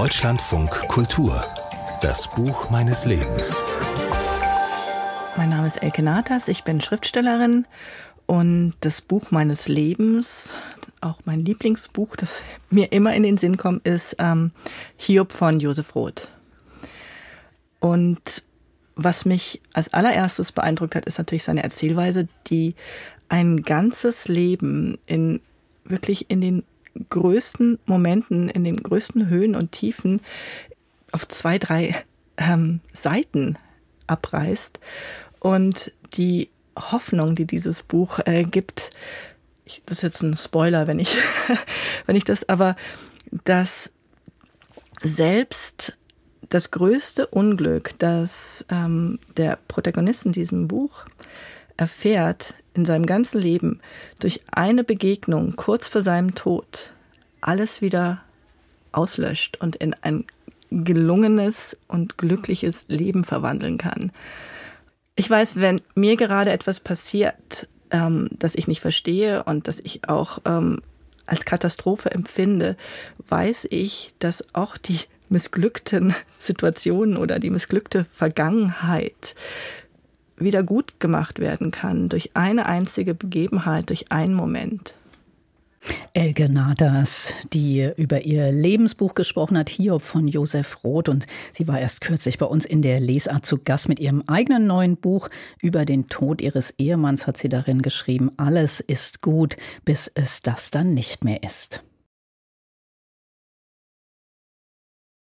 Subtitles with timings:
[0.00, 1.44] Deutschlandfunk Kultur.
[2.00, 3.60] Das Buch meines Lebens.
[5.36, 7.66] Mein Name ist Elke Natas, ich bin Schriftstellerin
[8.26, 10.54] und das Buch meines Lebens,
[11.00, 14.52] auch mein Lieblingsbuch, das mir immer in den Sinn kommt, ist ähm,
[14.98, 16.28] Hiob von Josef Roth.
[17.80, 18.44] Und
[18.94, 22.76] was mich als allererstes beeindruckt hat, ist natürlich seine Erzählweise, die
[23.28, 25.40] ein ganzes Leben in
[25.82, 26.62] wirklich in den
[27.08, 30.20] größten Momenten, in den größten Höhen und Tiefen
[31.12, 31.94] auf zwei, drei
[32.36, 33.58] ähm, Seiten
[34.06, 34.80] abreißt.
[35.40, 38.90] Und die Hoffnung, die dieses Buch äh, gibt,
[39.64, 41.16] ich, das ist jetzt ein Spoiler, wenn ich,
[42.06, 42.76] wenn ich das, aber
[43.44, 43.92] dass
[45.00, 45.92] selbst
[46.48, 51.04] das größte Unglück, das ähm, der Protagonist in diesem Buch
[51.76, 53.80] erfährt in seinem ganzen Leben
[54.20, 56.92] durch eine Begegnung kurz vor seinem Tod,
[57.40, 58.22] alles wieder
[58.92, 60.24] auslöscht und in ein
[60.70, 64.12] gelungenes und glückliches Leben verwandeln kann.
[65.16, 70.08] Ich weiß, wenn mir gerade etwas passiert, ähm, das ich nicht verstehe und das ich
[70.08, 70.80] auch ähm,
[71.26, 72.76] als Katastrophe empfinde,
[73.28, 79.34] weiß ich, dass auch die missglückten Situationen oder die missglückte Vergangenheit
[80.36, 84.94] wieder gut gemacht werden kann durch eine einzige Begebenheit, durch einen Moment.
[86.12, 91.08] Elke Nadas, die über ihr Lebensbuch gesprochen hat, Hiob von Josef Roth.
[91.08, 94.66] Und sie war erst kürzlich bei uns in der Lesart zu Gast mit ihrem eigenen
[94.66, 95.28] neuen Buch.
[95.62, 100.70] Über den Tod ihres Ehemanns hat sie darin geschrieben, alles ist gut, bis es das
[100.70, 101.82] dann nicht mehr ist.